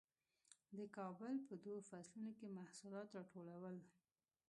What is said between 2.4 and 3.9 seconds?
محصولات راټولول.